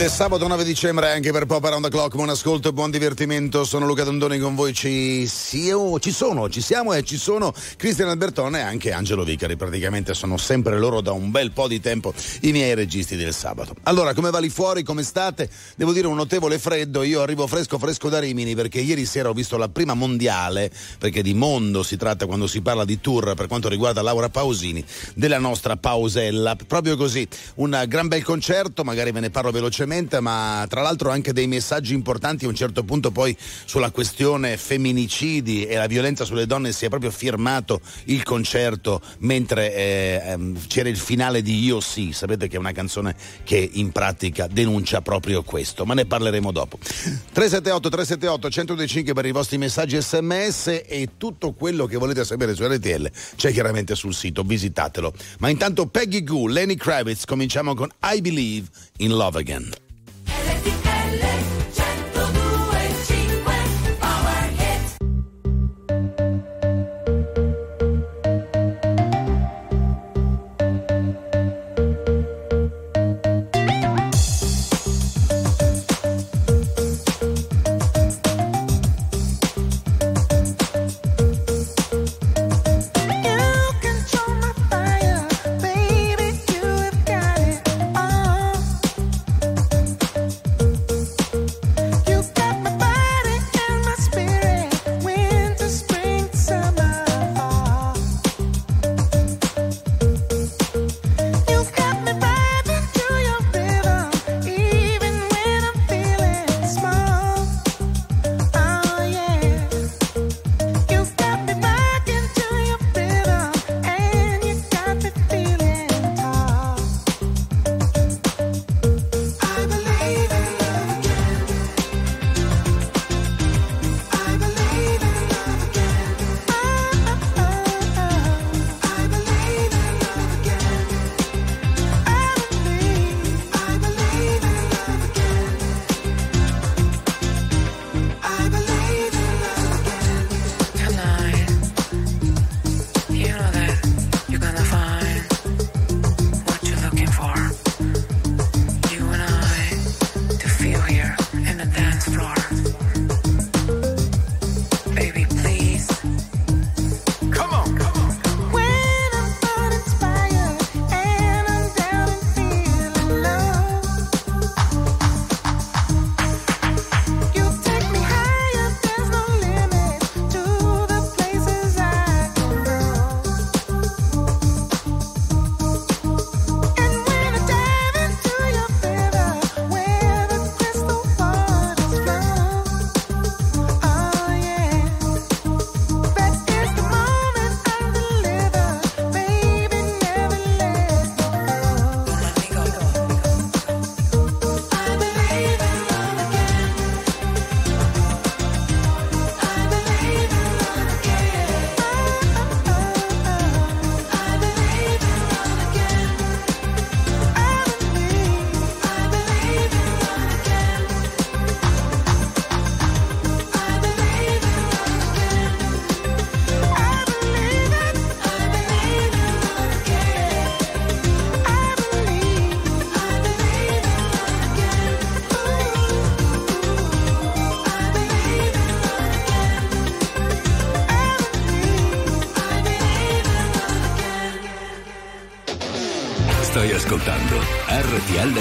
[0.00, 2.14] Ed è sabato 9 dicembre anche per Pop Around the Clock.
[2.14, 3.64] Buon ascolto e buon divertimento.
[3.64, 4.72] Sono Luca Dondoni con voi.
[4.72, 9.56] Ci, siamo, ci sono, ci siamo e ci sono Cristian Albertone e anche Angelo Vicari.
[9.56, 13.74] Praticamente sono sempre loro da un bel po' di tempo i miei registi del sabato.
[13.82, 14.82] Allora, come va lì fuori?
[14.84, 15.50] Come state?
[15.76, 17.02] Devo dire un notevole freddo.
[17.02, 21.20] Io arrivo fresco fresco da Rimini perché ieri sera ho visto la prima mondiale, perché
[21.20, 24.82] di mondo si tratta quando si parla di tour per quanto riguarda Laura Pausini,
[25.12, 26.56] della nostra Pausella.
[26.66, 31.10] Proprio così, un gran bel concerto, magari ve ne parlo velocemente velocemente, ma tra l'altro
[31.10, 36.24] anche dei messaggi importanti a un certo punto poi sulla questione femminicidi e la violenza
[36.24, 41.64] sulle donne si è proprio firmato il concerto mentre eh, ehm, c'era il finale di
[41.64, 46.06] Io sì, sapete che è una canzone che in pratica denuncia proprio questo, ma ne
[46.06, 46.78] parleremo dopo.
[46.78, 52.64] 378 378 125 per i vostri messaggi sms e tutto quello che volete sapere su
[52.64, 55.12] RTL c'è chiaramente sul sito, visitatelo.
[55.38, 59.79] Ma intanto Peggy Goo, Lenny Kravitz, cominciamo con I Believe in Love Again.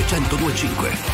[0.09, 1.08] 1025.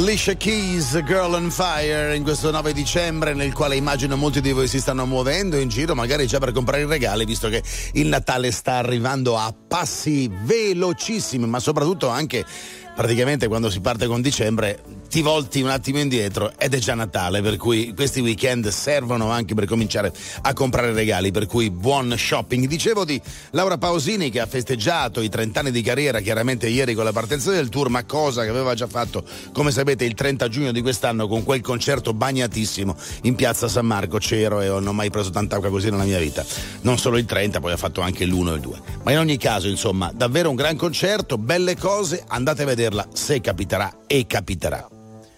[0.00, 4.66] Alicia Keys, Girl on Fire, in questo 9 dicembre, nel quale immagino molti di voi
[4.66, 7.62] si stanno muovendo in giro, magari già per comprare i regali, visto che
[7.92, 12.46] il Natale sta arrivando a passi velocissimi, ma soprattutto anche
[12.96, 17.42] praticamente quando si parte con dicembre ti volti un attimo indietro ed è già Natale,
[17.42, 20.12] per cui questi weekend servono anche per cominciare
[20.42, 22.66] a comprare regali, per cui buon shopping.
[22.66, 23.20] Dicevo di
[23.50, 27.50] Laura Pausini che ha festeggiato i 30 anni di carriera chiaramente ieri con la partenza
[27.50, 31.26] del tour, ma cosa che aveva già fatto, come sapete, il 30 giugno di quest'anno
[31.26, 34.18] con quel concerto bagnatissimo in piazza San Marco.
[34.18, 36.46] C'ero e non ho mai preso tanta acqua così nella mia vita.
[36.82, 38.80] Non solo il 30, poi ha fatto anche l'1 e il 2.
[39.02, 43.40] Ma in ogni caso, insomma, davvero un gran concerto, belle cose, andate a vederla se
[43.40, 44.99] capiterà e capiterà.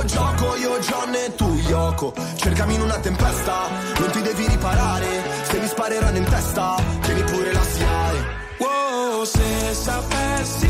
[0.00, 2.12] tuo gioco, io John e tu Yoko.
[2.36, 5.22] Cercami in una tempesta, non ti devi riparare.
[5.42, 8.38] Se mi spareranno in testa, tieni pure la SIAE.
[8.58, 10.69] Wow, se sapessi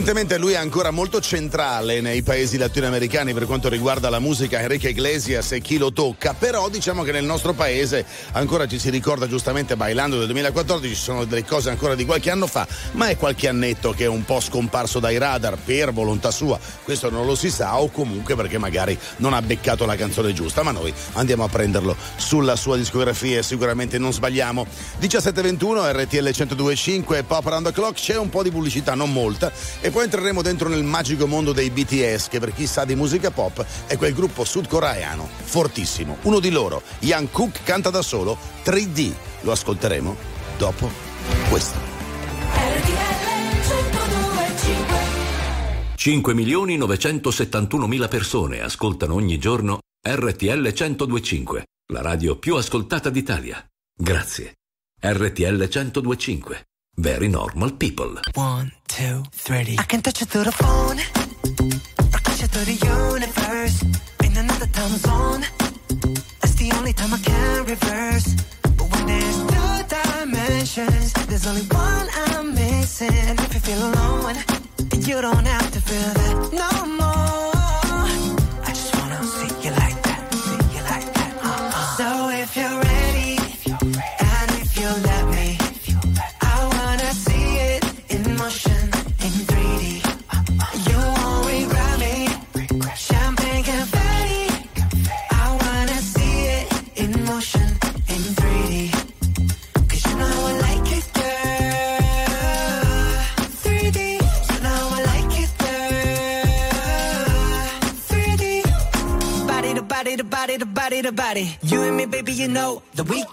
[0.00, 4.58] Evidentemente lui è ancora molto centrale nei paesi latinoamericani per quanto riguarda la musica.
[4.58, 8.88] Enrique Iglesias e chi lo tocca, però diciamo che nel nostro paese ancora ci si
[8.88, 13.08] ricorda giustamente Bailando del 2014, ci sono delle cose ancora di qualche anno fa, ma
[13.08, 17.26] è qualche annetto che è un po' scomparso dai radar per volontà sua, questo non
[17.26, 20.94] lo si sa o comunque perché magari non ha beccato la canzone giusta, ma noi
[21.12, 24.64] andiamo a prenderlo sulla sua discografia e sicuramente non sbagliamo.
[24.98, 29.89] 1721 RTL 1025 Pop Around the Clock, c'è un po' di pubblicità, non molta, e
[29.90, 33.64] poi entreremo dentro nel magico mondo dei BTS, che per chi sa di musica pop
[33.86, 36.18] è quel gruppo sudcoreano fortissimo.
[36.22, 39.12] Uno di loro, Young Cook, canta da solo 3D.
[39.42, 40.16] Lo ascolteremo
[40.58, 40.90] dopo
[41.48, 41.78] questo.
[42.52, 43.20] RTL
[43.68, 44.98] 1025
[45.94, 53.62] 5 milioni 971 mila persone ascoltano ogni giorno RTL 1025, la radio più ascoltata d'Italia.
[53.94, 54.54] Grazie.
[54.98, 56.69] RTL 1025.
[56.96, 58.14] Very normal people.
[58.34, 59.76] One, two, three.
[59.78, 60.98] I can touch you through the phone.
[62.12, 63.82] Or touch it through the universe.
[64.24, 65.44] In another time zone.
[66.40, 68.34] That's the only time I can reverse.
[68.76, 73.14] But when there's two dimensions, there's only one I'm missing.
[73.14, 74.36] And if you feel alone,
[74.76, 76.49] then you don't have to feel that
[111.30, 111.56] body.
[111.62, 113.24] You and me, baby, you know that we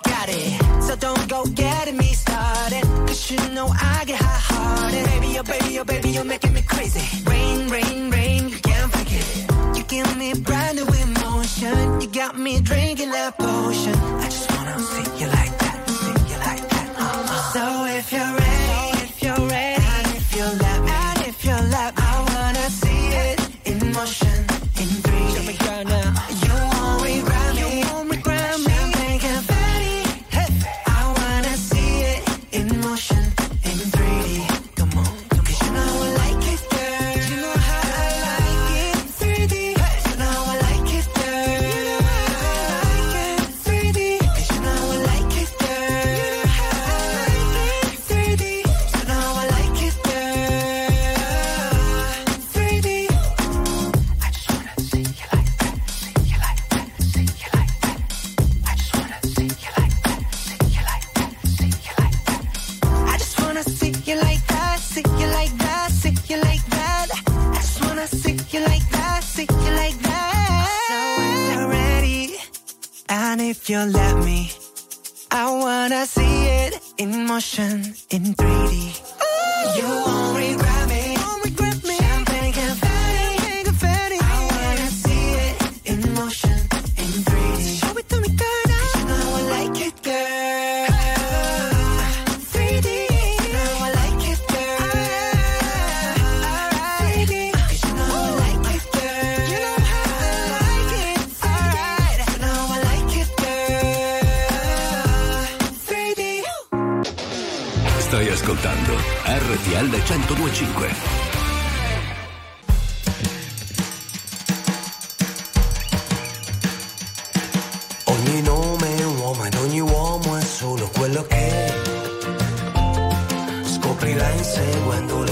[124.87, 125.26] inseguendo le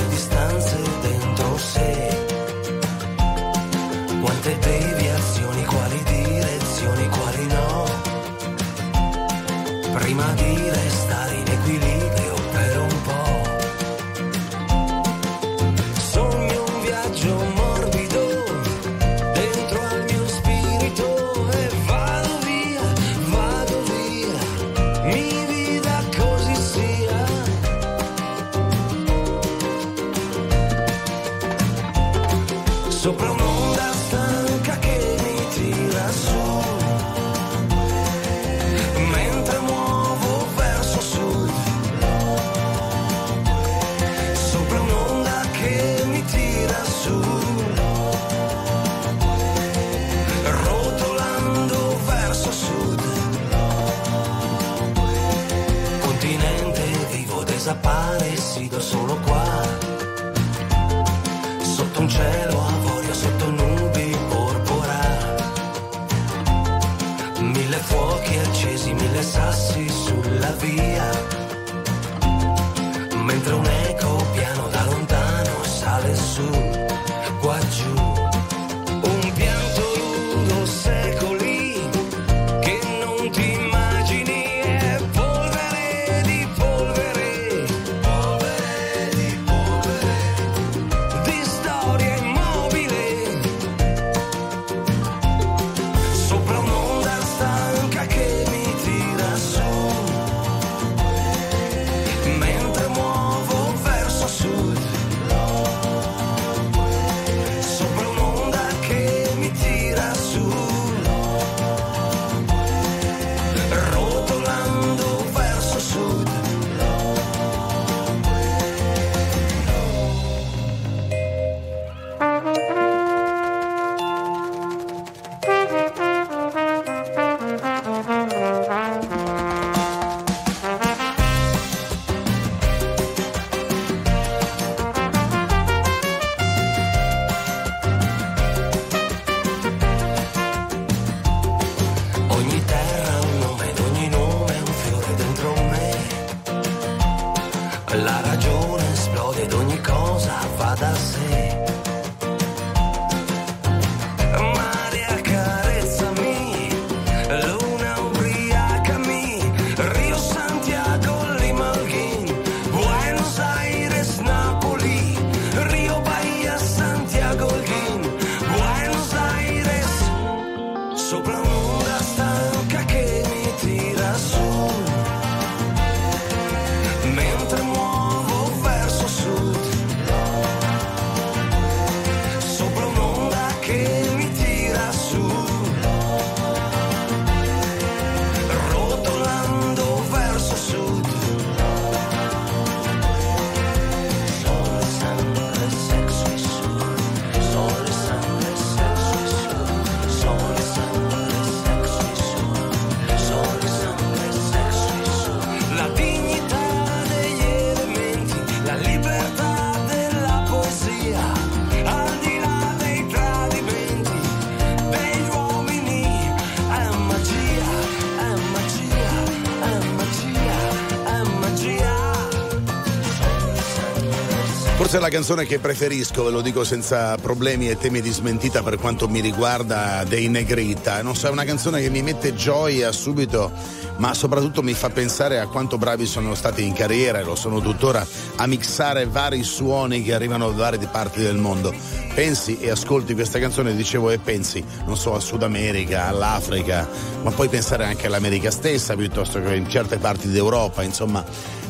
[225.15, 229.21] canzone che preferisco, ve lo dico senza problemi e temi di smentita per quanto mi
[229.21, 231.01] riguarda dei Negrita.
[231.01, 233.49] Non so, è una canzone che mi mette gioia subito,
[233.95, 237.61] ma soprattutto mi fa pensare a quanto bravi sono stati in carriera e lo sono
[237.61, 241.73] tuttora a mixare vari suoni che arrivano da varie parti del mondo.
[242.13, 246.89] Pensi e ascolti questa canzone, dicevo, e pensi, non so, al Sud America, all'Africa,
[247.23, 251.23] ma puoi pensare anche all'America stessa piuttosto che in certe parti d'Europa, insomma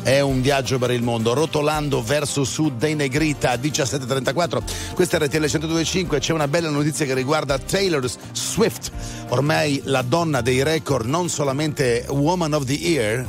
[0.06, 4.94] è un viaggio per il mondo, rotolando verso sud dei Negrita a 17.34.
[4.94, 8.92] Questa è RTL 102.5, c'è una bella notizia che riguarda Taylor Swift,
[9.30, 13.26] ormai la donna dei record, non solamente Woman of the Year,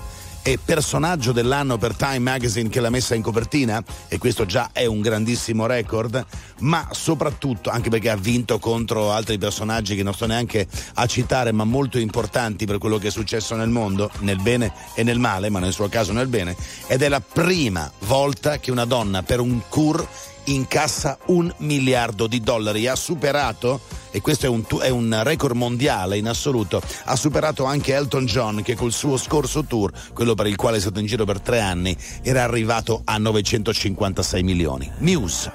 [0.47, 4.86] e personaggio dell'anno per Time Magazine che l'ha messa in copertina e questo già è
[4.86, 6.25] un grandissimo record,
[6.60, 11.51] ma soprattutto anche perché ha vinto contro altri personaggi che non sto neanche a citare,
[11.51, 15.49] ma molto importanti per quello che è successo nel mondo, nel bene e nel male,
[15.49, 16.55] ma nel suo caso nel bene,
[16.88, 20.07] ed è la prima volta che una donna per un cur
[20.47, 23.79] incassa un miliardo di dollari, ha superato
[24.12, 26.81] e questo è un, è un, record mondiale in assoluto.
[27.05, 30.79] Ha superato anche Elton John che col suo scorso tour, quello per il quale è
[30.79, 34.91] stato in giro per tre anni, era arrivato a 956 milioni.
[34.99, 35.51] Muse.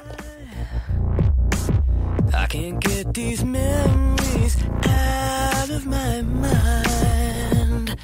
[2.35, 7.96] I can't get these memories out of my mind.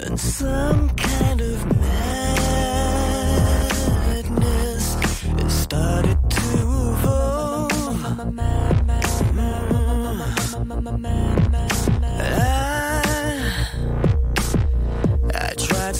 [0.00, 2.43] And some kind of madness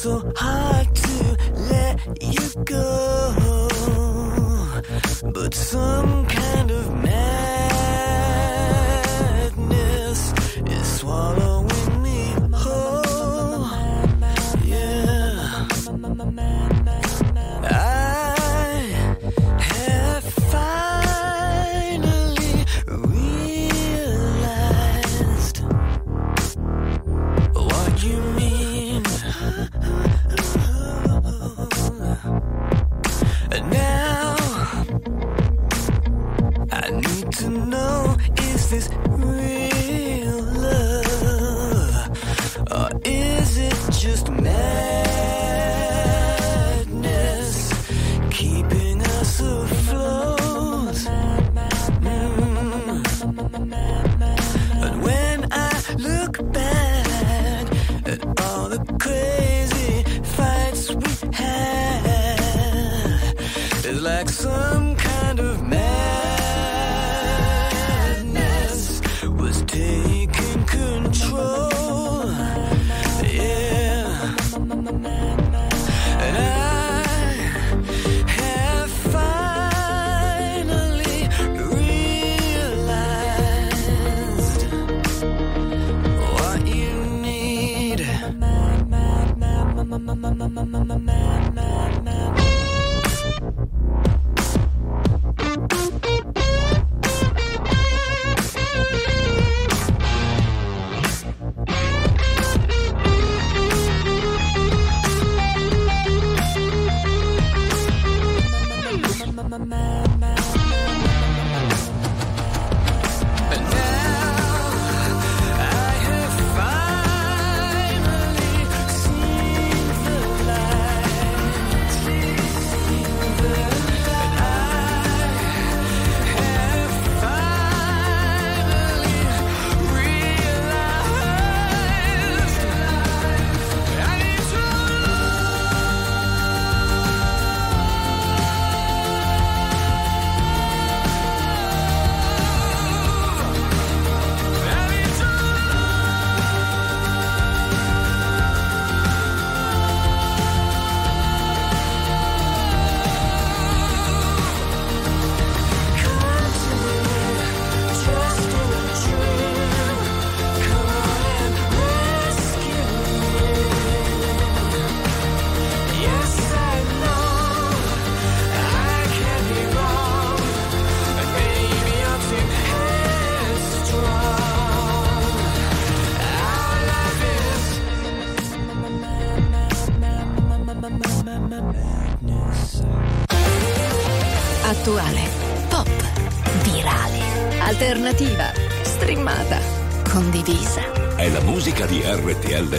[0.05, 1.37] so hard to
[1.71, 3.69] let you go,
[5.33, 6.24] but some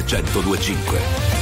[0.08, 1.35] 1025.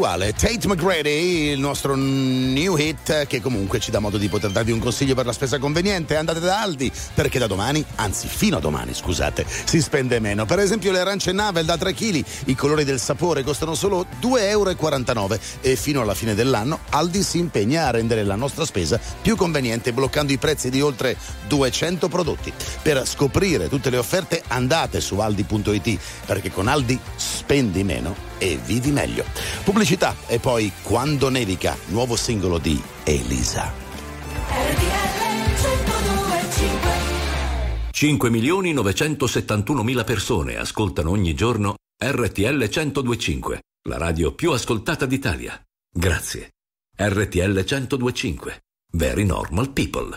[0.00, 0.32] Uguale.
[0.32, 4.78] Tate McGrady, il nostro new hit, che comunque ci dà modo di poter darvi un
[4.78, 6.16] consiglio per la spesa conveniente.
[6.16, 10.46] Andate da Aldi, perché da domani, anzi fino a domani, scusate, si spende meno.
[10.46, 14.38] Per esempio le arance Navel da 3 kg, i colori del sapore costano solo 2,49
[14.48, 19.36] euro e fino alla fine dell'anno Aldi si impegna a rendere la nostra spesa più
[19.36, 21.14] conveniente bloccando i prezzi di oltre
[21.46, 22.50] 200 prodotti.
[22.80, 28.90] Per scoprire tutte le offerte andate su aldi.it perché con Aldi spendi meno e vivi
[28.90, 29.24] meglio.
[29.62, 33.72] Pubblicità e poi Quando nevica, nuovo singolo di Elisa.
[37.90, 45.62] 5 milioni 971 mila persone ascoltano ogni giorno RTL 1025, la radio più ascoltata d'Italia.
[45.92, 46.52] Grazie.
[46.96, 48.62] RTL 1025.
[48.92, 50.16] Very normal people.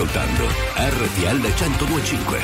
[0.00, 0.46] Ascoltando
[0.76, 2.38] RTL 1025.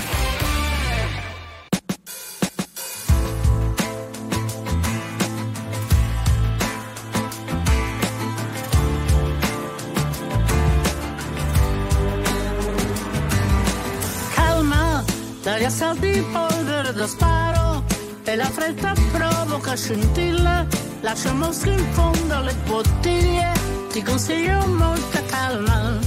[14.34, 15.02] Calma,
[15.42, 17.84] dagli assalti di polvere da sparo
[18.24, 20.66] e la fretta provoca scintille.
[21.00, 23.52] Lascia mosche in fondo alle bottiglie,
[23.92, 26.05] ti consiglio molta calma.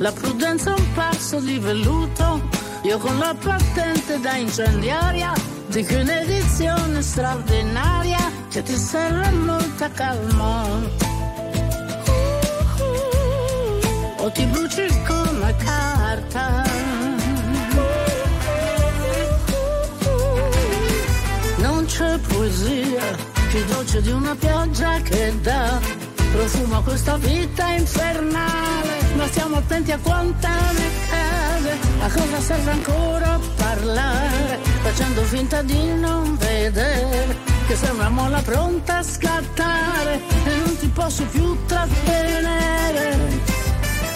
[0.00, 2.40] La prudenza è un passo di velluto,
[2.84, 5.34] io con la patente da incendiaria,
[5.66, 10.64] dico un'edizione straordinaria che ti serve molta calma.
[14.22, 16.64] o ti bruci come carta.
[21.56, 23.04] Non c'è poesia
[23.50, 25.78] più dolce di una pioggia che dà
[26.32, 28.79] profumo a questa vita infernale.
[29.16, 35.92] Ma stiamo attenti a quanta ne cade, a cosa serve ancora parlare, facendo finta di
[35.94, 37.36] non vedere
[37.66, 43.18] che sei una molla pronta a scattare e non ti posso più trattenere.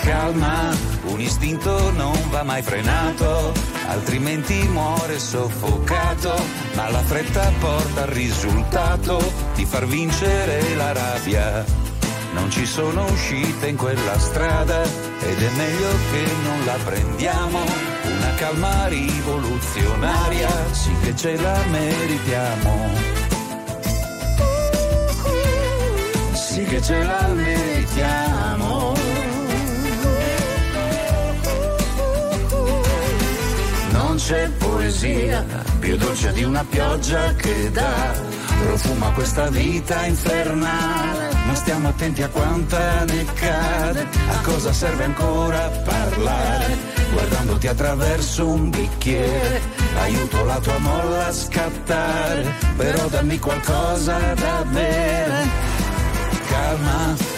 [0.03, 0.74] Calma,
[1.05, 3.53] un istinto non va mai frenato,
[3.86, 6.34] altrimenti muore soffocato,
[6.74, 11.64] ma la fretta porta al risultato di far vincere la rabbia.
[12.35, 17.61] Non ci sono uscite in quella strada ed è meglio che non la prendiamo,
[18.05, 22.91] una calma rivoluzionaria, sì che ce la meritiamo.
[26.32, 28.93] Sì che ce la meritiamo.
[33.93, 35.45] Non c'è poesia
[35.78, 38.34] più dolce di una pioggia che dà
[38.64, 41.28] profumo a questa vita infernale.
[41.46, 46.76] Ma stiamo attenti a quanta ne cade, a cosa serve ancora parlare.
[47.12, 49.60] Guardandoti attraverso un bicchiere,
[50.00, 55.48] aiuto la tua molla a scattare, però dammi qualcosa da bere.
[56.48, 57.34] Calma,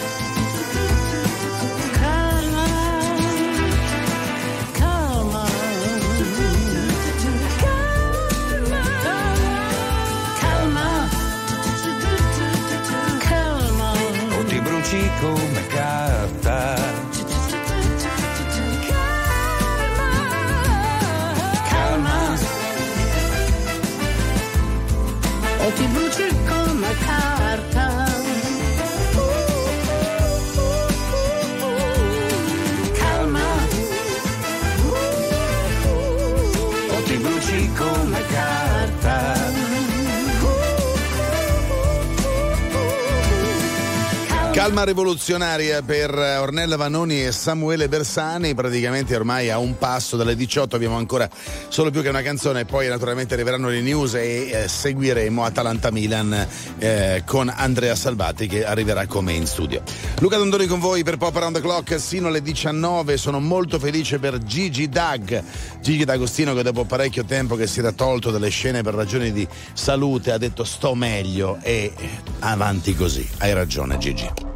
[44.67, 50.75] Calma rivoluzionaria per Ornella Vanoni e Samuele Bersani, praticamente ormai a un passo dalle 18
[50.75, 51.29] abbiamo ancora
[51.69, 56.45] solo più che una canzone, poi naturalmente arriveranno le news e eh, seguiremo Atalanta Milan
[56.79, 59.81] eh, con Andrea Salvati che arriverà come in studio.
[60.19, 64.19] Luca Dondoni con voi per Pop Around the Clock sino alle 19, sono molto felice
[64.19, 65.43] per Gigi Dag,
[65.79, 69.47] Gigi D'Agostino che dopo parecchio tempo che si era tolto dalle scene per ragioni di
[69.71, 71.93] salute ha detto sto meglio e
[72.39, 74.55] avanti così, hai ragione Gigi.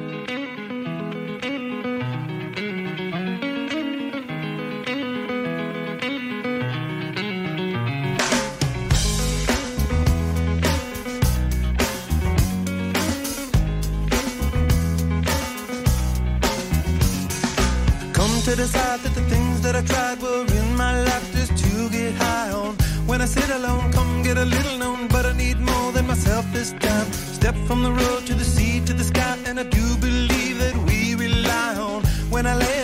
[18.51, 22.13] To decide that the things that I tried were in my life just to get
[22.15, 22.75] high on.
[23.07, 26.45] When I sit alone, come get a little known, but I need more than myself
[26.51, 27.07] this time.
[27.39, 30.75] Step from the road to the sea to the sky, and I do believe that
[30.87, 32.03] we rely on.
[32.29, 32.80] When I lay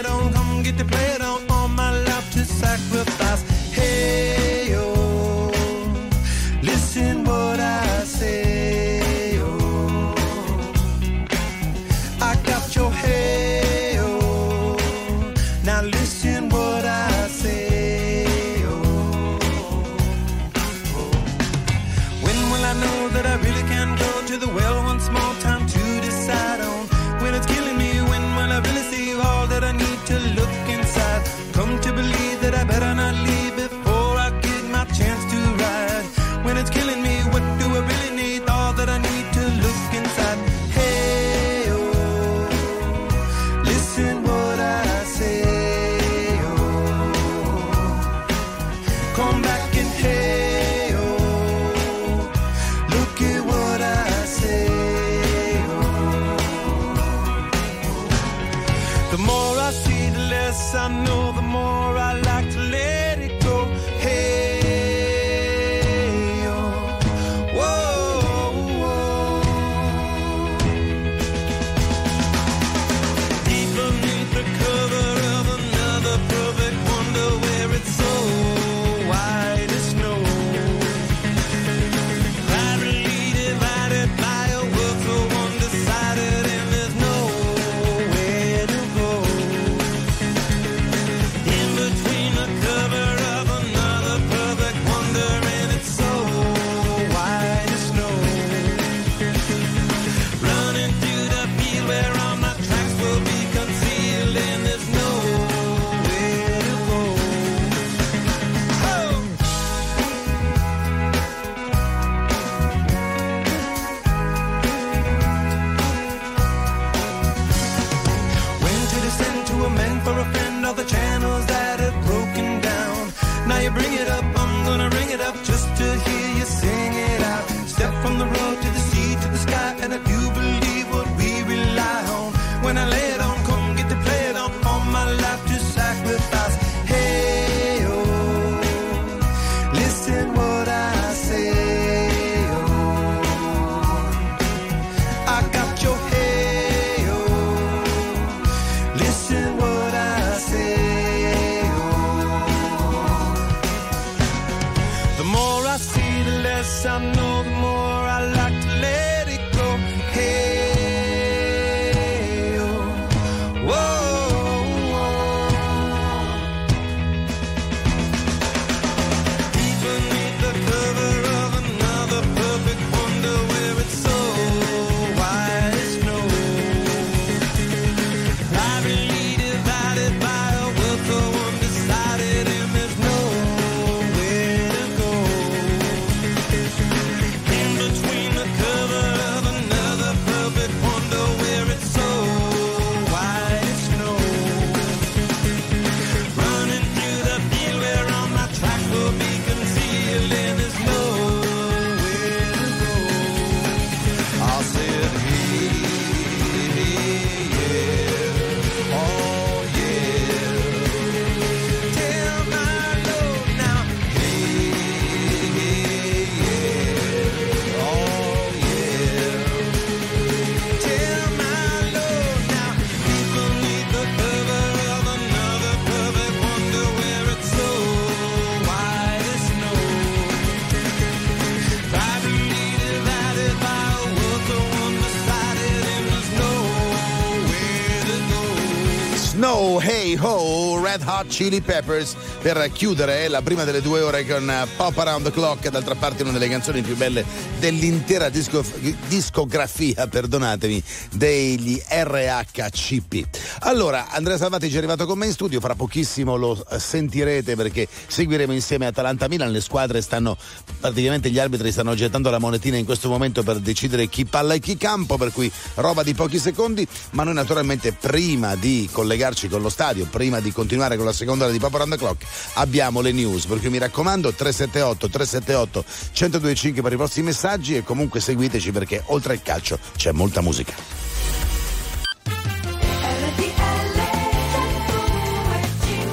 [241.38, 245.70] Chili Peppers per chiudere la prima delle due ore con eh, Pop Around the Clock,
[245.70, 247.26] d'altra parte una delle canzoni più belle
[247.60, 248.64] dell'intera disco-
[249.08, 250.82] discografia, perdonatemi,
[251.12, 253.26] degli RHCP.
[253.60, 257.56] Allora, Andrea Salvati ci è arrivato con me in studio, fra pochissimo lo eh, sentirete
[257.56, 260.38] perché seguiremo insieme Atalanta-Milan, le squadre stanno,
[260.80, 264.60] praticamente gli arbitri stanno gettando la monetina in questo momento per decidere chi palla e
[264.60, 269.62] chi campo, per cui roba di pochi secondi, ma noi naturalmente prima di collegarci con
[269.62, 273.02] lo stadio, prima di continuare con la seconda ora di Pop Around the Clock, abbiamo
[273.02, 278.20] le news, per cui mi raccomando 378 378 1025 per i vostri messaggi e comunque
[278.20, 280.98] seguiteci perché oltre al calcio c'è molta musica.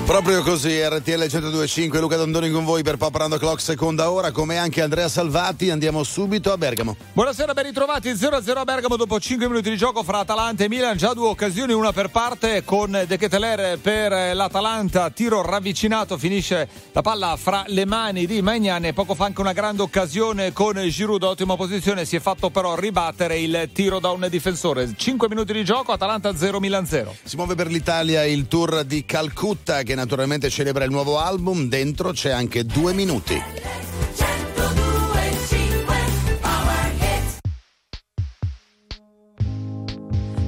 [0.06, 4.82] Proprio così, RTL 1025, Luca Dondoni con voi per the Clock, seconda ora, come anche
[4.82, 6.94] Andrea Salvati, andiamo subito a Bergamo.
[7.14, 10.98] Buonasera, ben ritrovati 0-0 a Bergamo dopo 5 minuti di gioco fra Atalanta e Milan,
[10.98, 17.00] già due occasioni, una per parte con De Keteler per l'Atalanta, tiro ravvicinato, finisce la
[17.00, 21.22] palla fra le mani di Magnan e poco fa anche una grande occasione con Giroud,
[21.22, 24.92] ottima posizione, si è fatto però ribattere il tiro da un difensore.
[24.94, 27.16] 5 minuti di gioco, Atalanta 0 Milan 0.
[27.24, 32.12] Si muove per l'Italia il tour di Calcutta che naturalmente celebra il nuovo album, dentro
[32.12, 33.42] c'è anche due minuti.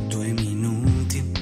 [0.08, 1.32] Due minuti,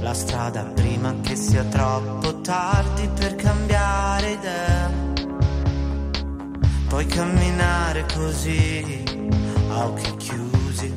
[0.00, 4.90] la strada prima che sia troppo tardi per cambiare idea.
[6.88, 9.02] Puoi camminare così,
[9.70, 10.94] a occhi chiusi.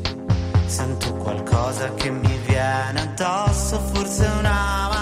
[0.66, 4.26] Sento qualcosa che mi viene addosso, forse.
[4.40, 4.95] Una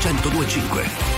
[0.00, 1.09] 1025.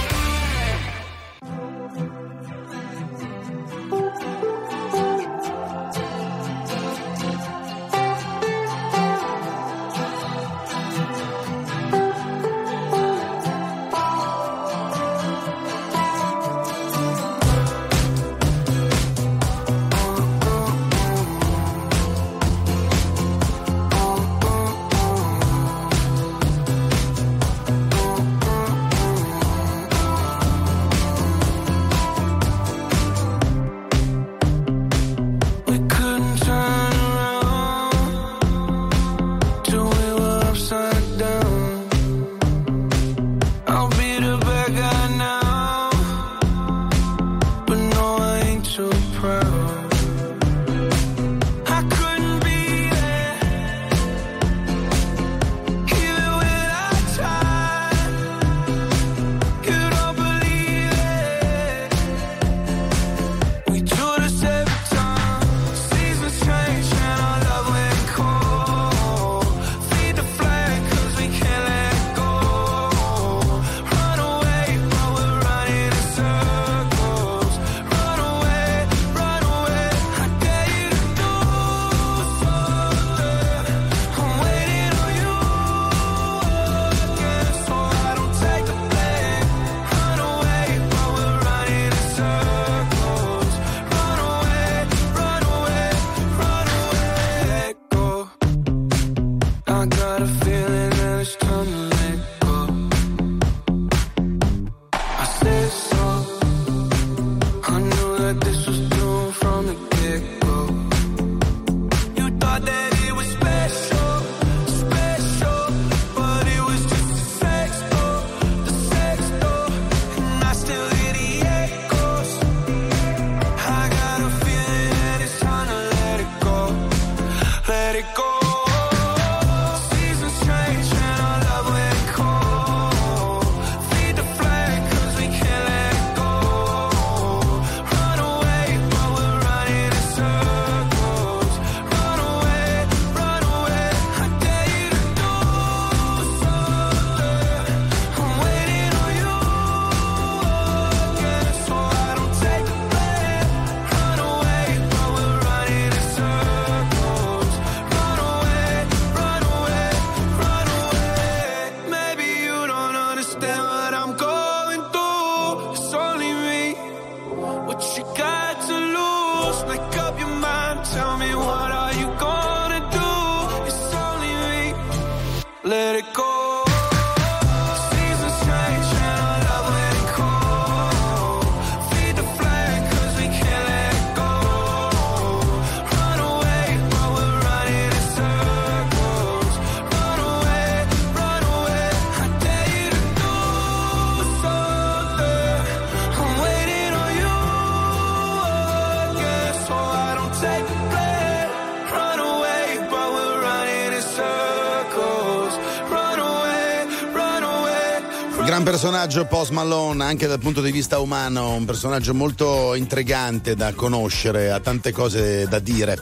[209.02, 214.52] Personaggio Post Malone anche dal punto di vista umano, un personaggio molto intrigante da conoscere,
[214.52, 215.98] ha tante cose da dire.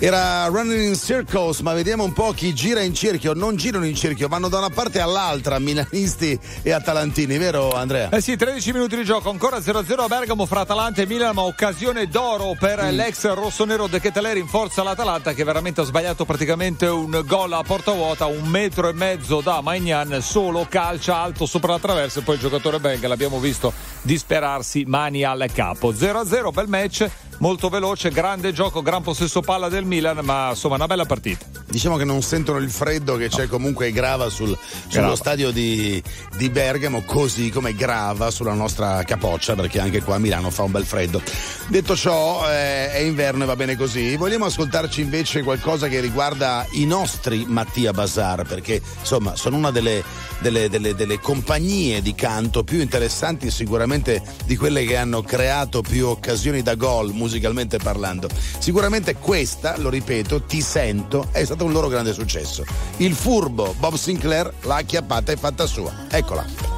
[0.00, 3.96] Era Running in Circles, ma vediamo un po' chi gira in cerchio, non girano in
[3.96, 8.08] cerchio, vanno da una parte all'altra, milanisti e atalantini, vero Andrea?
[8.10, 11.42] Eh sì, 13 minuti di gioco, ancora 0-0 a Bergamo fra Atalanta e Milan, ma
[11.42, 12.94] occasione d'oro per Mm.
[12.94, 17.62] l'ex rossonero De Keteler in forza all'Atalanta che veramente ha sbagliato praticamente un gol a
[17.64, 22.22] porta vuota, un metro e mezzo da Magnan, solo calcia alto sopra la traversa e
[22.22, 23.72] poi il giocatore belga l'abbiamo visto
[24.02, 25.92] disperarsi mani al capo.
[25.92, 27.08] 0-0, bel match,
[27.38, 31.46] molto veloce, grande gioco, gran possesso palla del Milan, ma insomma una bella partita.
[31.68, 35.16] Diciamo che non sentono il freddo che c'è comunque grava sul- sullo Grava.
[35.16, 36.02] stadio di,
[36.38, 40.70] di Bergamo, così come grava sulla nostra capoccia, perché anche qua a Milano fa un
[40.70, 41.20] bel freddo.
[41.68, 44.16] Detto ciò, eh, è inverno e va bene così.
[44.16, 50.02] Vogliamo ascoltarci invece qualcosa che riguarda i nostri Mattia Bazar, perché insomma sono una delle,
[50.38, 56.06] delle- delle- delle compagnie di canto più interessanti sicuramente di quelle che hanno creato più
[56.06, 58.28] occasioni da gol musicalmente parlando.
[58.58, 62.64] Sicuramente questa, lo ripeto, ti sento, è stato un loro grande successo.
[62.96, 66.06] Il furbo Bob Sinclair l'ha acchiappata e fatta sua.
[66.08, 66.77] Eccola.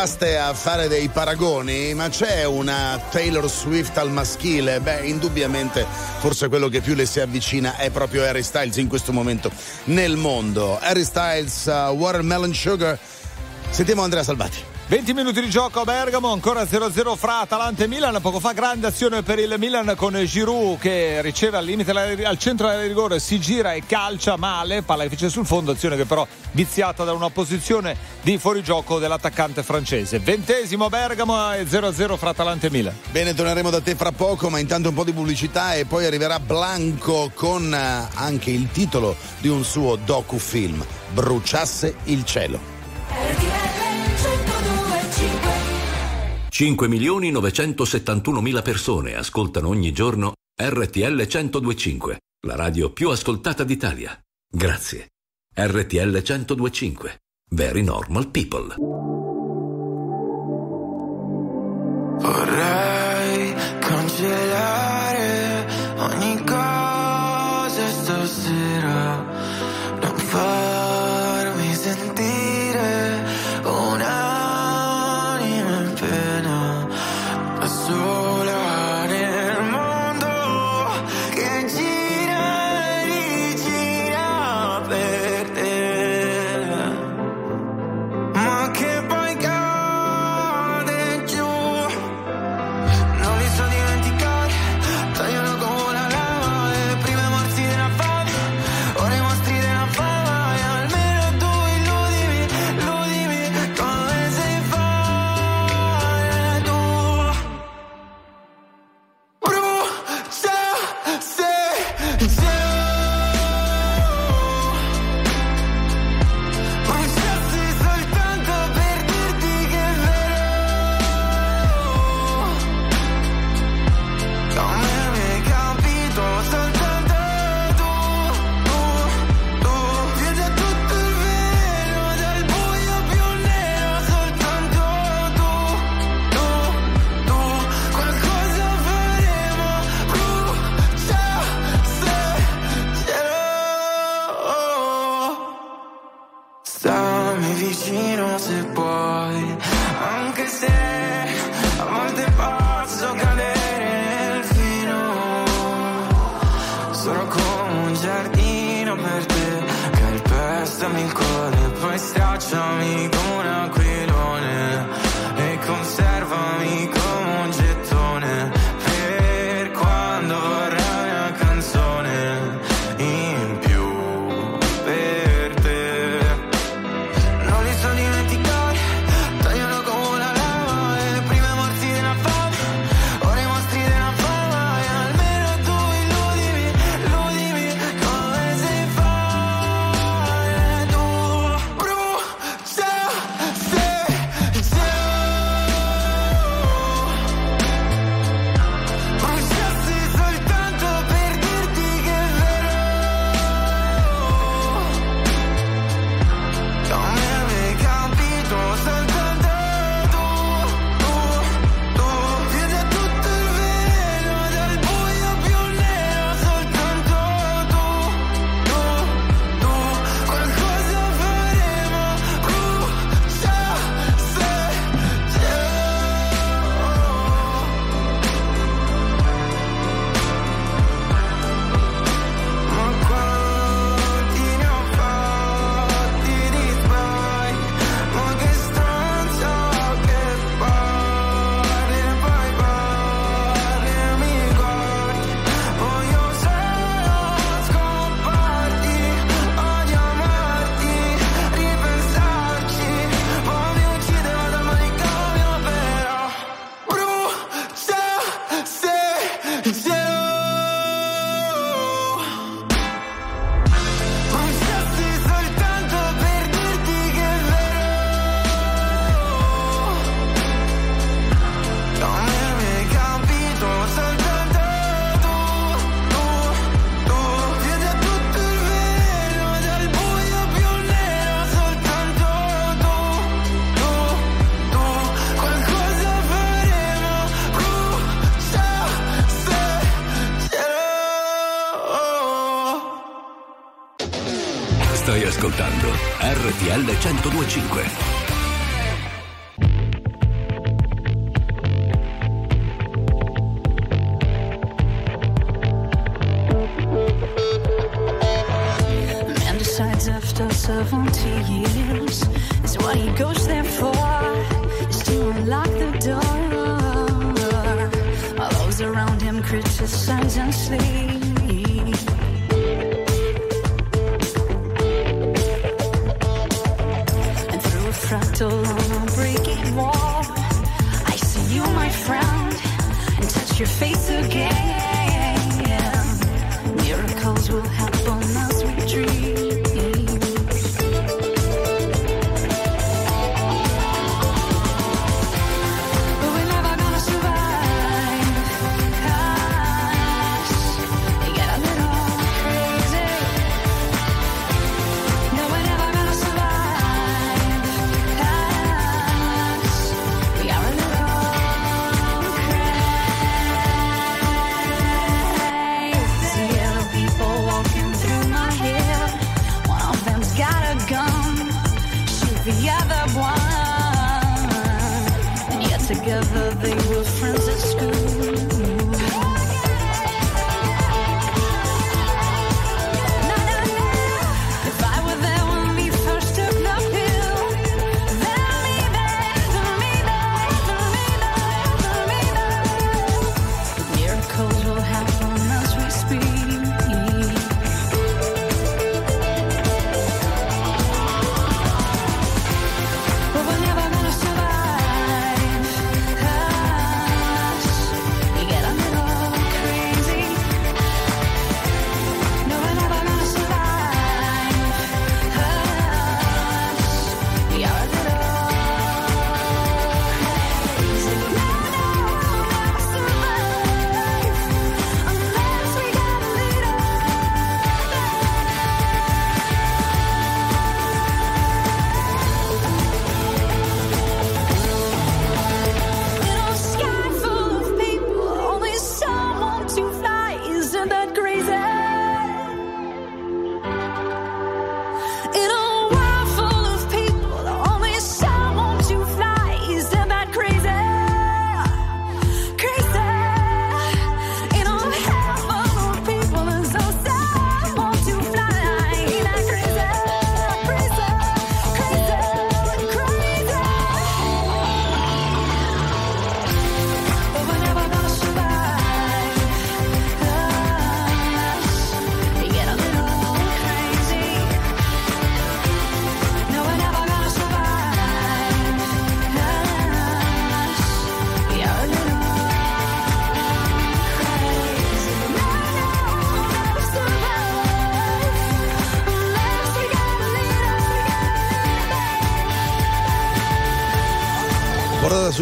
[0.00, 4.80] Portaste a fare dei paragoni, ma c'è una Taylor Swift al maschile?
[4.80, 5.84] Beh, indubbiamente
[6.20, 9.50] forse quello che più le si avvicina è proprio Harry Styles in questo momento
[9.84, 10.78] nel mondo.
[10.80, 12.98] Harry Styles, uh, Watermelon Sugar.
[13.68, 14.79] Sentiamo Andrea Salvati.
[14.90, 18.20] 20 minuti di gioco a Bergamo, ancora 0-0 fra Atalanta e Milan.
[18.20, 22.66] Poco fa grande azione per il Milan con Giroud che riceve al limite al centro
[22.66, 26.26] del rigore, si gira e calcia male, palla che fice sul fondo, azione che però
[26.50, 30.18] viziata da una posizione di fuorigioco dell'attaccante francese.
[30.18, 32.96] Ventesimo Bergamo e 0-0 fra Atalanta e Milan.
[33.12, 36.40] Bene, torneremo da te fra poco, ma intanto un po' di pubblicità e poi arriverà
[36.40, 43.69] Blanco con eh, anche il titolo di un suo docufilm, Bruciasse il cielo.
[46.60, 54.14] 5 milioni 971 mila persone ascoltano ogni giorno RTL 1025, la radio più ascoltata d'Italia.
[54.46, 55.08] Grazie.
[55.56, 57.20] RTL 1025.
[57.52, 58.74] Very normal people.
[62.18, 69.16] Vorrei cancellare ogni cosa stasera,
[69.98, 70.79] non farmi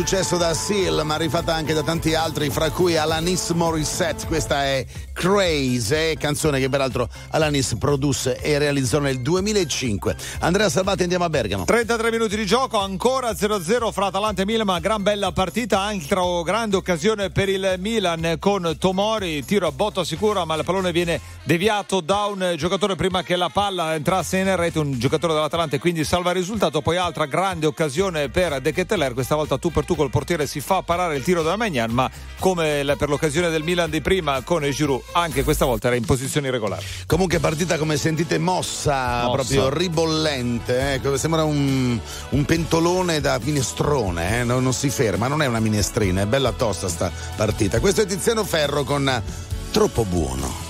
[0.09, 4.27] successo da Seal, ma rifatta anche da tanti altri, fra cui Alanis Morissette.
[4.27, 4.87] Questa è
[5.19, 10.15] Crazy, canzone che peraltro Alanis produsse e realizzò nel 2005.
[10.39, 11.65] Andrea Salvati, andiamo a Bergamo.
[11.65, 16.23] 33 minuti di gioco, ancora 0-0 fra Atalanta e Milan, ma gran bella partita, altra
[16.45, 21.21] grande occasione per il Milan con Tomori, tiro a botta sicura, ma il pallone viene
[21.43, 25.79] deviato da un giocatore prima che la palla entrasse in rete, un giocatore dell'Atalanta e
[25.81, 29.85] quindi salva il risultato, poi altra grande occasione per De Ketteler, questa volta tu per
[29.85, 32.09] tu col portiere si fa parare il tiro da Magnan, ma
[32.39, 36.51] come per l'occasione del Milan di prima con Giroud, anche questa volta era in posizione
[36.51, 36.85] regolare.
[37.07, 39.31] Comunque partita come sentite mossa, Mossa.
[39.31, 41.99] proprio ribollente, eh, sembra un,
[42.31, 46.53] un pentolone da minestrone, eh, non, non si ferma, non è una minestrina, è bella
[46.53, 47.81] tosta sta partita.
[47.81, 49.23] Questo è Tiziano Ferro con
[49.71, 50.67] Troppo buono.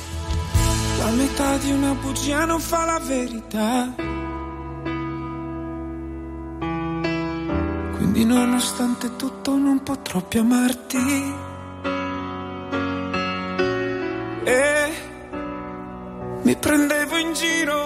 [0.99, 3.95] La metà di una bugia non fa la verità.
[7.97, 11.48] Quindi nonostante tutto non potrò più amarti.
[14.49, 14.93] E
[16.43, 17.81] mi prendevo in giro.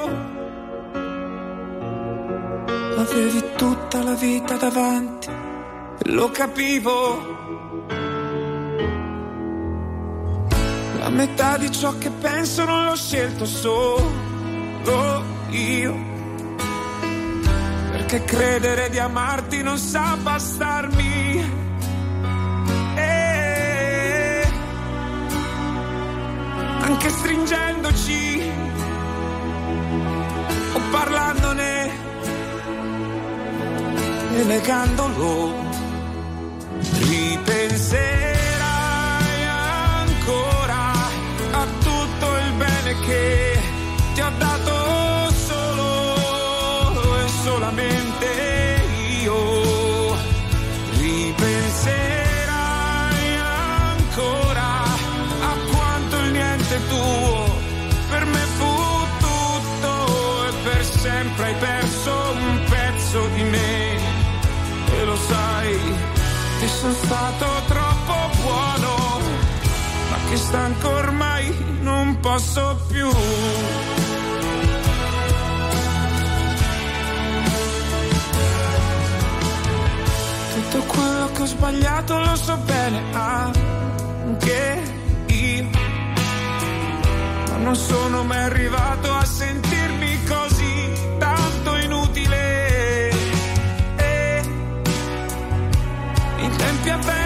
[2.97, 5.29] Avevi tutta la vita davanti
[6.05, 7.41] lo capivo.
[10.99, 16.11] La metà di ciò che penso non l'ho scelto solo io.
[17.91, 21.62] Perché credere di amarti non sa bastarmi.
[26.93, 28.53] anche stringendoci
[30.75, 31.91] o parlandone
[34.37, 35.55] e negandolo.
[37.09, 38.32] Ripenserò.
[70.33, 73.07] Che stanco ormai non posso più
[80.55, 84.83] tutto quello che ho sbagliato lo so bene anche
[85.27, 85.69] io
[87.51, 93.11] ma non sono mai arrivato a sentirmi così tanto inutile.
[93.97, 94.43] E
[96.39, 97.22] in tempi avversi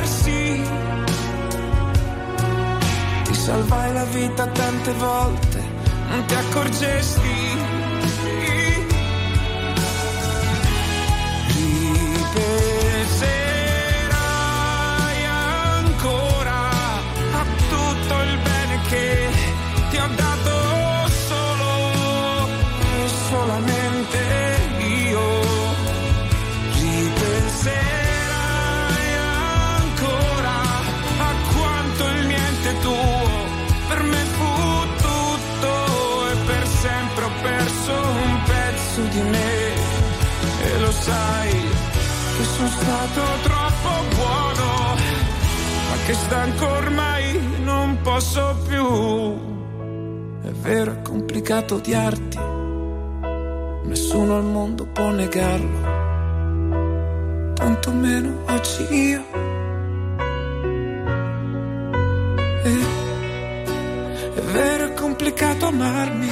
[3.46, 5.62] salvai la vita tante volte,
[6.08, 7.45] non ti accorgesti.
[51.86, 52.38] Odiarti,
[53.84, 55.80] nessuno al mondo può negarlo,
[57.54, 59.24] tanto meno oggi io.
[62.64, 62.86] E-
[64.34, 66.30] è vero, è complicato amarmi,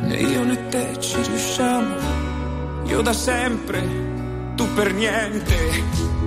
[0.00, 1.94] né io né te ci riusciamo,
[2.86, 3.80] io da sempre,
[4.56, 6.18] tu per niente.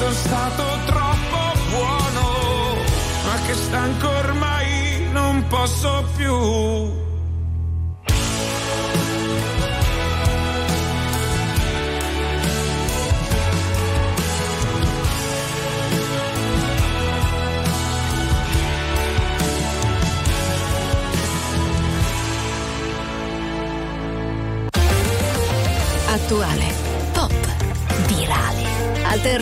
[0.00, 2.74] Sono stato troppo buono,
[3.26, 6.99] ma che stanco ormai non posso più.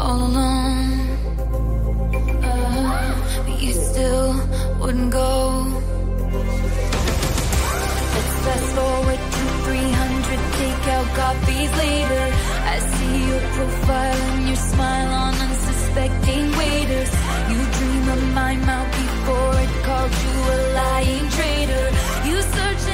[0.00, 1.00] all alone.
[2.42, 4.30] Uh, but you still
[4.80, 5.30] wouldn't go.
[8.14, 10.40] Let's fast forward to 300,
[11.84, 12.24] later.
[12.74, 17.12] I see your profile and your smile on unsuspecting waiters.
[17.50, 21.86] You dream of my mouth before it called you a lying traitor.
[22.28, 22.93] You search.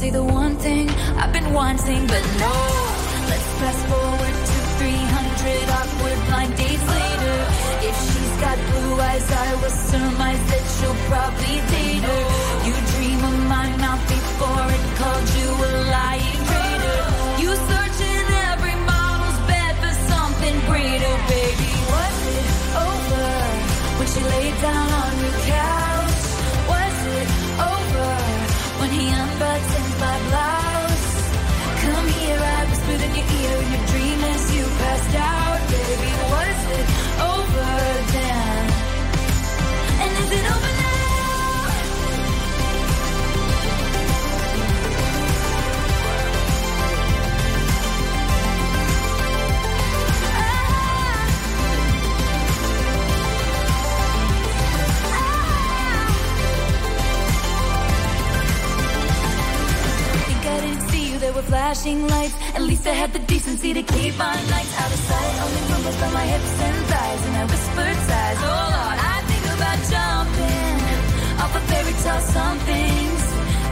[0.00, 0.88] say the one thing
[1.20, 2.54] I've been wanting, but no.
[3.30, 7.38] Let's fast forward to 300 awkward blind dates later.
[7.88, 12.22] If she's got blue eyes, I will surmise that she'll probably date her.
[12.66, 17.00] You dream of my mouth before it called you a lying traitor.
[17.42, 21.70] You search in every model's bed for something greater, baby.
[21.92, 22.48] Was it
[22.88, 23.28] over
[23.98, 25.59] when she laid down on your couch?
[61.42, 62.34] Flashing lights.
[62.54, 65.34] At least I had the decency to keep my nights out of sight.
[65.44, 68.38] Only rumbles my hips and thighs, and I whispered sighs.
[68.40, 70.76] Oh Lord, I think about jumping
[71.42, 72.22] off a fairy tale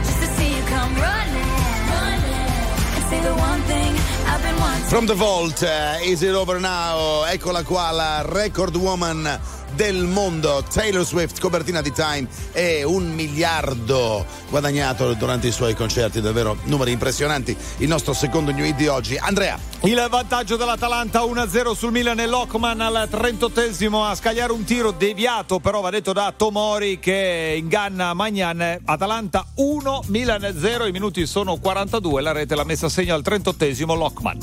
[0.05, 1.53] just to see you come running,
[1.93, 2.51] running,
[2.95, 3.91] and say the one thing
[4.25, 4.89] I've been wanting.
[4.89, 7.23] From the Vault, eh, Is It Over Now?
[7.23, 9.27] Eccola qua, la record woman
[9.75, 16.21] del mondo, Taylor Swift, copertina di Time e un miliardo guadagnato durante i suoi concerti,
[16.21, 17.55] davvero numeri impressionanti.
[17.77, 19.57] Il nostro secondo new hit di oggi, Andrea.
[19.83, 25.59] Il vantaggio dell'Atalanta 1-0 sul Milan e Lockman al 38esimo a scagliare un tiro deviato,
[25.59, 28.79] però va detto da Tomori che inganna Magnan.
[28.83, 33.21] Atalanta 1, Milan 0, i minuti sono 42, la rete l'ha messa a segno al
[33.23, 34.37] 38esimo Lockman.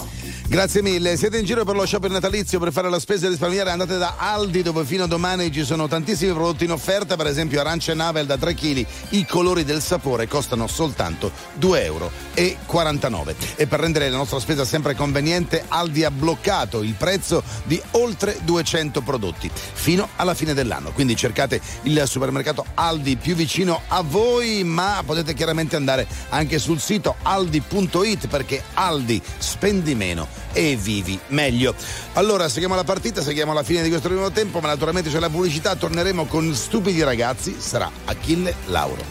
[0.49, 1.17] Grazie mille.
[1.17, 3.71] Siete in giro per lo shopping natalizio per fare la spesa e risparmiare?
[3.71, 7.59] Andate da Aldi dove fino a domani ci sono tantissimi prodotti in offerta, per esempio
[7.59, 8.87] arance Navel da 3 kg.
[9.11, 12.13] I colori del sapore costano soltanto 2,49 euro.
[12.35, 18.37] E per rendere la nostra spesa sempre conveniente, Aldi ha bloccato il prezzo di oltre
[18.43, 20.93] 200 prodotti fino alla fine dell'anno.
[20.93, 26.79] Quindi cercate il supermercato Aldi più vicino a voi, ma potete chiaramente andare anche sul
[26.79, 31.75] sito aldi.it perché Aldi spendi meno e vivi meglio.
[32.15, 35.31] Allora, seguiamo la partita, seguiamo la fine di questo primo tempo, ma naturalmente c'è la
[35.31, 39.05] pubblicità, torneremo con stupidi ragazzi, sarà Achille Lauro.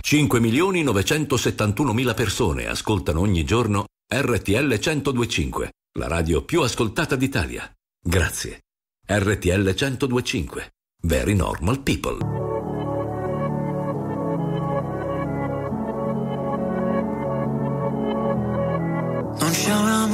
[0.00, 7.68] 5 milioni 971 mila persone ascoltano ogni giorno RTL 1025, la radio più ascoltata d'Italia.
[8.00, 8.60] Grazie.
[9.06, 10.72] RTL 1025.
[11.02, 12.44] Very normal people.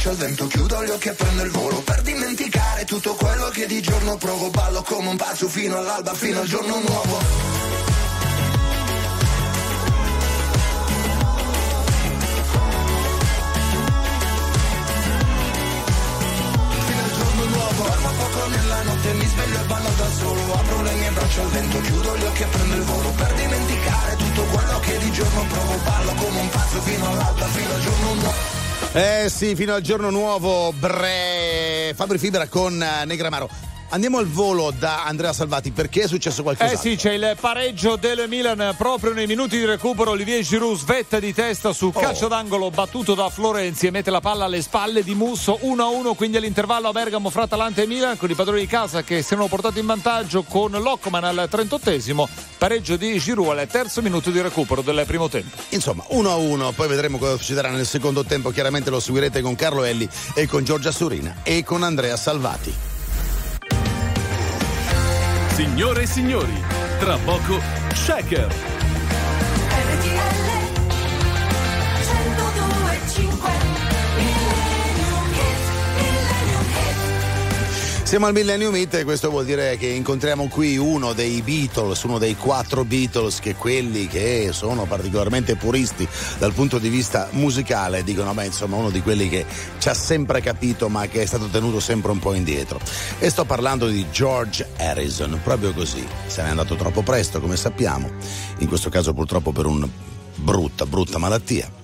[0.00, 1.82] Abbraccio il vento, chiudo gli occhi e prendo il volo.
[1.82, 6.40] Per dimenticare tutto quello che di giorno provo Ballo come un pazzo fino all'alba, fino
[6.40, 7.18] al giorno nuovo.
[18.48, 20.54] Nella notte mi sveglio e vanno da solo.
[20.54, 23.10] Apro le mie braccia al vento, chiudo gli occhi e prendo il volo.
[23.10, 27.74] Per dimenticare tutto quello che di giorno provo Ballo come un pazzo fino all'alba, fino
[27.74, 28.59] al giorno nuovo.
[28.92, 31.92] Eh sì, fino al giorno nuovo, bre.
[31.94, 33.48] Fabri Fibra con eh, Negramaro.
[33.92, 36.70] Andiamo al volo da Andrea Salvati perché è successo qualcosa.
[36.70, 40.12] Eh sì, c'è il pareggio del Milan proprio nei minuti di recupero.
[40.12, 44.44] Olivier Giroud svetta di testa su calcio d'angolo battuto da Florenzi e mette la palla
[44.44, 46.14] alle spalle di Musso 1-1.
[46.14, 49.32] Quindi all'intervallo a Bergamo fra Atalanta e Milan con i padroni di casa che si
[49.32, 52.28] erano portati in vantaggio con Lockman al 38esimo.
[52.58, 55.56] Pareggio di Giroud al terzo minuto di recupero del primo tempo.
[55.70, 58.50] Insomma, 1-1, poi vedremo cosa succederà nel secondo tempo.
[58.50, 62.99] Chiaramente lo seguirete con Carlo Elli e con Giorgia Surina e con Andrea Salvati.
[65.60, 66.58] Signore e signori,
[67.00, 67.60] tra poco
[67.92, 68.48] Shaker.
[78.10, 82.18] Siamo al Millennium Hit e questo vuol dire che incontriamo qui uno dei Beatles, uno
[82.18, 88.34] dei quattro Beatles che quelli che sono particolarmente puristi dal punto di vista musicale dicono,
[88.34, 89.46] beh insomma uno di quelli che
[89.78, 92.80] ci ha sempre capito ma che è stato tenuto sempre un po' indietro.
[93.20, 96.04] E sto parlando di George Harrison, proprio così.
[96.26, 98.10] Se n'è andato troppo presto, come sappiamo,
[98.58, 99.88] in questo caso purtroppo per una
[100.34, 101.79] brutta, brutta malattia.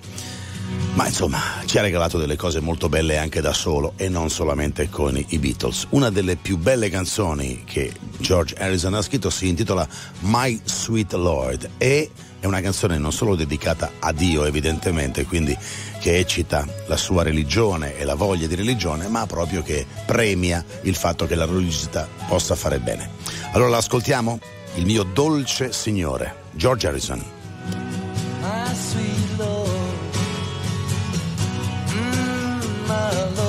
[0.93, 4.89] Ma insomma, ci ha regalato delle cose molto belle anche da solo e non solamente
[4.89, 5.85] con i Beatles.
[5.89, 9.87] Una delle più belle canzoni che George Harrison ha scritto si intitola
[10.21, 15.55] My Sweet Lord e è una canzone non solo dedicata a Dio evidentemente, quindi
[15.99, 20.95] che eccita la sua religione e la voglia di religione, ma proprio che premia il
[20.95, 23.09] fatto che la religiosità possa fare bene.
[23.51, 24.39] Allora l'ascoltiamo?
[24.75, 27.23] Il mio dolce Signore, George Harrison.
[33.09, 33.46] Mm,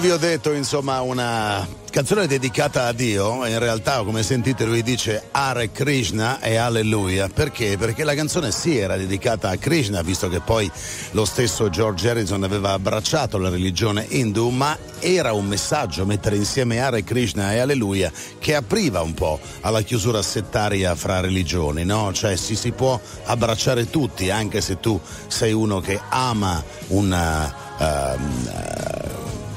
[0.00, 3.44] Vi ho detto, insomma, una canzone dedicata a Dio.
[3.44, 7.28] In realtà, come sentite, lui dice Hare Krishna e Alleluia.
[7.28, 7.76] Perché?
[7.76, 10.70] Perché la canzone sì era dedicata a Krishna, visto che poi
[11.10, 16.80] lo stesso George Harrison aveva abbracciato la religione hindu, ma era un messaggio mettere insieme
[16.80, 22.10] Hare Krishna e Alleluia che apriva un po' alla chiusura settaria fra religioni, no?
[22.14, 27.68] Cioè si, si può abbracciare tutti, anche se tu sei uno che ama una.
[27.80, 28.69] Uh,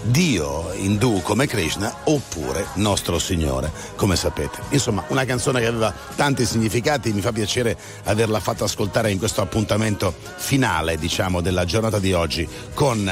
[0.04, 4.60] Dio indù come Krishna oppure nostro Signore, come sapete.
[4.70, 9.42] Insomma, una canzone che aveva tanti significati, mi fa piacere averla fatta ascoltare in questo
[9.42, 13.10] appuntamento finale, diciamo, della giornata di oggi con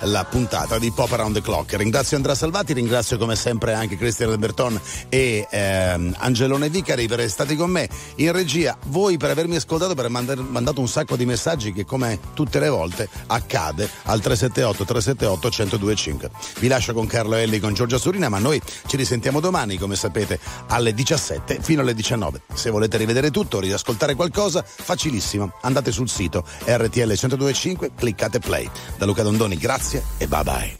[0.00, 1.74] la puntata di Pop Around the Clock.
[1.74, 7.32] Ringrazio Andrea Salvati, ringrazio come sempre anche Cristian Alberton e ehm, Angelone Vicari per essere
[7.34, 11.24] stati con me in regia, voi per avermi ascoltato, per aver mandato un sacco di
[11.24, 16.30] messaggi che come tutte le volte accade al 378 378 1025.
[16.58, 20.38] Vi lascio con Carlo Elli con Giorgia Surina, ma noi ci risentiamo domani, come sapete,
[20.68, 22.42] alle 17 fino alle 19.
[22.52, 25.52] Se volete rivedere tutto riascoltare qualcosa, facilissimo.
[25.62, 28.68] Andate sul sito RTL 1025, cliccate play.
[28.96, 30.72] Da Luca Dondoni, grazie e bye bye.